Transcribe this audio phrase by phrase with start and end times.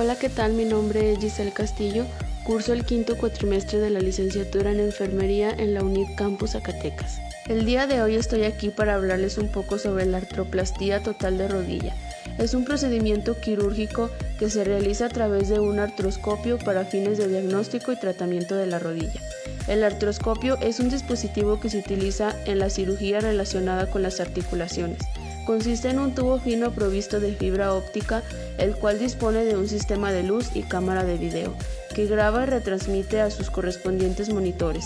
[0.00, 0.52] Hola, ¿qué tal?
[0.52, 2.06] Mi nombre es Giselle Castillo.
[2.44, 7.18] Curso el quinto cuatrimestre de la licenciatura en enfermería en la UNIT Campus Zacatecas.
[7.48, 11.48] El día de hoy estoy aquí para hablarles un poco sobre la artroplastía total de
[11.48, 11.96] rodilla.
[12.38, 14.08] Es un procedimiento quirúrgico
[14.38, 18.66] que se realiza a través de un artroscopio para fines de diagnóstico y tratamiento de
[18.66, 19.20] la rodilla.
[19.66, 25.00] El artroscopio es un dispositivo que se utiliza en la cirugía relacionada con las articulaciones.
[25.48, 28.22] Consiste en un tubo fino provisto de fibra óptica,
[28.58, 31.54] el cual dispone de un sistema de luz y cámara de video,
[31.94, 34.84] que graba y retransmite a sus correspondientes monitores.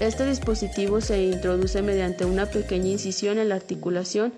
[0.00, 4.32] Este dispositivo se introduce mediante una pequeña incisión en la articulación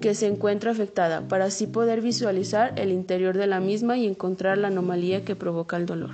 [0.00, 4.56] que se encuentra afectada para así poder visualizar el interior de la misma y encontrar
[4.56, 6.12] la anomalía que provoca el dolor.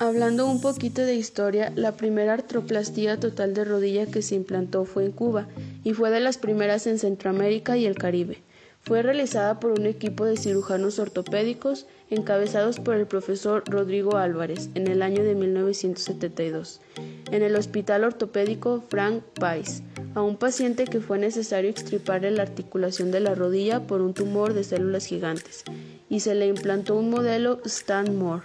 [0.00, 5.06] Hablando un poquito de historia, la primera artroplastía total de rodilla que se implantó fue
[5.06, 5.48] en Cuba
[5.84, 8.42] y fue de las primeras en Centroamérica y el Caribe.
[8.84, 14.88] Fue realizada por un equipo de cirujanos ortopédicos encabezados por el profesor Rodrigo Álvarez en
[14.88, 16.82] el año de 1972,
[17.30, 19.82] en el Hospital Ortopédico Frank Pais,
[20.14, 24.52] a un paciente que fue necesario extirparle la articulación de la rodilla por un tumor
[24.52, 25.64] de células gigantes,
[26.10, 28.44] y se le implantó un modelo Stanmore.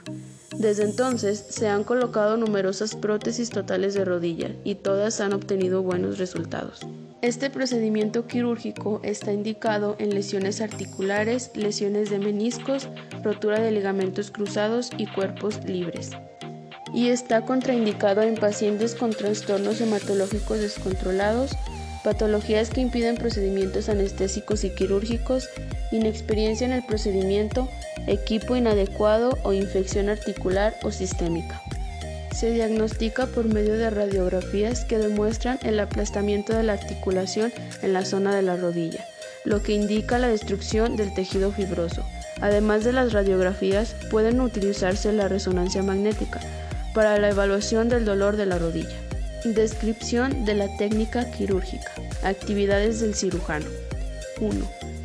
[0.57, 6.17] Desde entonces se han colocado numerosas prótesis totales de rodilla y todas han obtenido buenos
[6.17, 6.87] resultados.
[7.21, 12.87] Este procedimiento quirúrgico está indicado en lesiones articulares, lesiones de meniscos,
[13.21, 16.11] rotura de ligamentos cruzados y cuerpos libres.
[16.93, 21.51] Y está contraindicado en pacientes con trastornos hematológicos descontrolados,
[22.05, 25.49] patologías que impiden procedimientos anestésicos y quirúrgicos,
[25.91, 27.67] inexperiencia en el procedimiento,
[28.07, 31.61] equipo inadecuado o infección articular o sistémica.
[32.33, 38.05] Se diagnostica por medio de radiografías que demuestran el aplastamiento de la articulación en la
[38.05, 39.05] zona de la rodilla,
[39.45, 42.05] lo que indica la destrucción del tejido fibroso.
[42.41, 46.39] Además de las radiografías, pueden utilizarse la resonancia magnética
[46.93, 48.97] para la evaluación del dolor de la rodilla.
[49.43, 51.91] Descripción de la técnica quirúrgica.
[52.23, 53.65] Actividades del cirujano.
[54.39, 54.53] 1.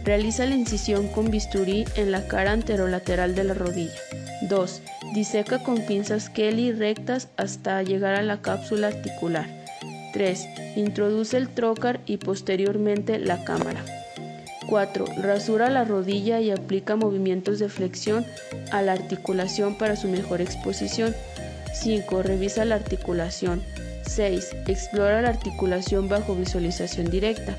[0.05, 3.99] Realiza la incisión con bisturí en la cara anterolateral de la rodilla.
[4.43, 4.83] 2.
[5.15, 9.47] Diseca con pinzas Kelly rectas hasta llegar a la cápsula articular.
[10.13, 10.49] 3.
[10.75, 13.85] Introduce el trocar y posteriormente la cámara.
[14.69, 15.05] 4.
[15.23, 18.27] Rasura la rodilla y aplica movimientos de flexión
[18.73, 21.15] a la articulación para su mejor exposición.
[21.73, 22.25] 5.
[22.25, 23.63] Revisa la articulación.
[24.09, 24.51] 6.
[24.67, 27.57] Explora la articulación bajo visualización directa.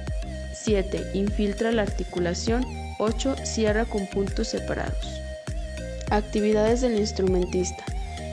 [0.54, 1.12] 7.
[1.14, 2.66] Infiltra la articulación.
[3.00, 3.36] 8.
[3.46, 5.25] Cierra con puntos separados.
[6.12, 7.84] Actividades del instrumentista.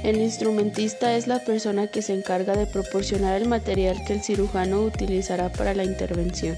[0.03, 4.83] El instrumentista es la persona que se encarga de proporcionar el material que el cirujano
[4.83, 6.57] utilizará para la intervención,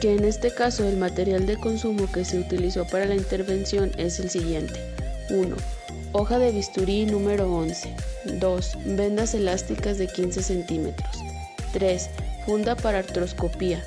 [0.00, 4.18] que en este caso el material de consumo que se utilizó para la intervención es
[4.18, 4.80] el siguiente.
[5.30, 5.56] 1.
[6.12, 7.94] Hoja de bisturí número 11.
[8.40, 8.78] 2.
[8.96, 11.18] Vendas elásticas de 15 centímetros.
[11.72, 12.08] 3.
[12.46, 13.84] Funda para artroscopía.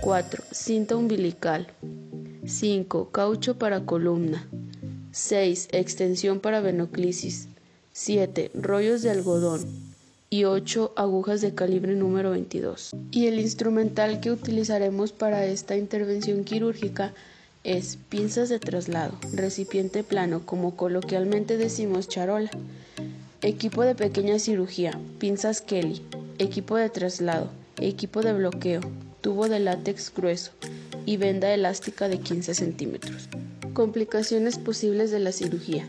[0.00, 0.44] 4.
[0.50, 1.66] Cinta umbilical.
[2.46, 3.10] 5.
[3.10, 4.48] Caucho para columna.
[5.12, 5.68] 6.
[5.72, 7.48] Extensión para venoclisis.
[7.92, 8.52] 7.
[8.54, 9.66] Rollos de algodón.
[10.30, 10.92] Y 8.
[10.94, 12.90] Agujas de calibre número 22.
[13.10, 17.12] Y el instrumental que utilizaremos para esta intervención quirúrgica
[17.64, 22.50] es pinzas de traslado, recipiente plano, como coloquialmente decimos charola,
[23.42, 26.02] equipo de pequeña cirugía, pinzas Kelly,
[26.38, 28.80] equipo de traslado, equipo de bloqueo,
[29.20, 30.52] tubo de látex grueso
[31.04, 33.28] y venda elástica de 15 centímetros.
[33.74, 35.88] Complicaciones posibles de la cirugía.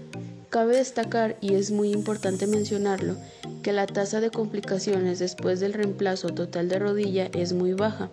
[0.49, 3.15] Cabe destacar, y es muy importante mencionarlo,
[3.63, 8.11] que la tasa de complicaciones después del reemplazo total de rodilla es muy baja.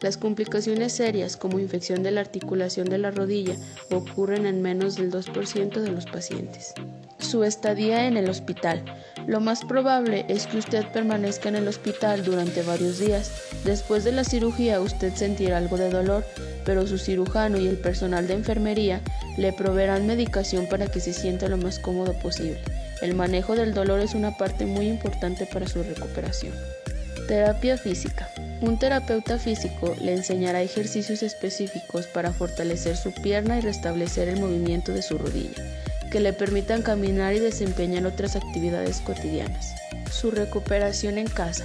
[0.00, 3.54] Las complicaciones serias como infección de la articulación de la rodilla
[3.90, 6.74] ocurren en menos del 2% de los pacientes.
[7.18, 8.84] Su estadía en el hospital.
[9.26, 13.30] Lo más probable es que usted permanezca en el hospital durante varios días.
[13.64, 16.24] Después de la cirugía usted sentirá algo de dolor,
[16.64, 19.00] pero su cirujano y el personal de enfermería
[19.36, 22.60] le proveerán medicación para que se sienta lo más cómodo posible.
[23.02, 26.52] El manejo del dolor es una parte muy importante para su recuperación.
[27.28, 28.28] Terapia física.
[28.60, 34.92] Un terapeuta físico le enseñará ejercicios específicos para fortalecer su pierna y restablecer el movimiento
[34.92, 35.62] de su rodilla,
[36.10, 39.74] que le permitan caminar y desempeñar otras actividades cotidianas.
[40.10, 41.64] Su recuperación en casa.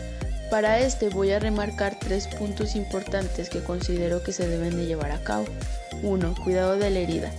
[0.49, 5.11] Para este voy a remarcar tres puntos importantes que considero que se deben de llevar
[5.11, 5.45] a cabo.
[6.01, 6.35] 1.
[6.43, 7.31] Cuidado de la herida.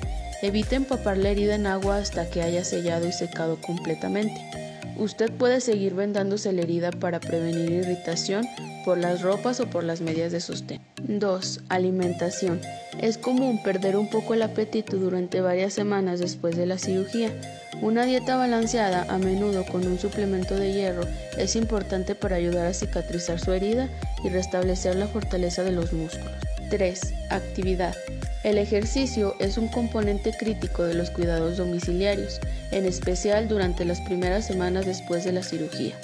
[0.42, 4.69] Evite empapar la herida en agua hasta que haya sellado y secado completamente.
[5.00, 8.47] Usted puede seguir vendándose la herida para prevenir irritación
[8.85, 10.82] por las ropas o por las medias de sostén.
[11.08, 11.61] 2.
[11.70, 12.61] Alimentación.
[13.00, 17.32] Es común perder un poco el apetito durante varias semanas después de la cirugía.
[17.81, 21.05] Una dieta balanceada, a menudo con un suplemento de hierro,
[21.38, 23.88] es importante para ayudar a cicatrizar su herida
[24.23, 26.31] y restablecer la fortaleza de los músculos.
[26.70, 27.14] 3.
[27.28, 27.94] Actividad.
[28.43, 32.40] El ejercicio es un componente crítico de los cuidados domiciliarios,
[32.70, 35.94] en especial durante las primeras semanas después de la cirugía.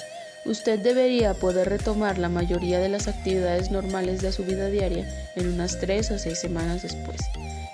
[0.45, 5.05] Usted debería poder retomar la mayoría de las actividades normales de su vida diaria
[5.35, 7.17] en unas 3 a 6 semanas después.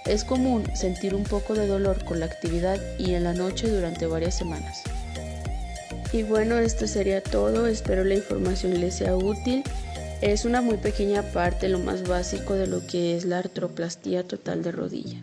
[0.05, 4.05] Es común sentir un poco de dolor con la actividad y en la noche durante
[4.05, 4.81] varias semanas.
[6.13, 7.65] Y bueno, esto sería todo.
[7.67, 9.63] Espero la información les sea útil.
[10.23, 14.63] Es una muy pequeña parte, lo más básico de lo que es la artroplastía total
[14.63, 15.21] de rodilla.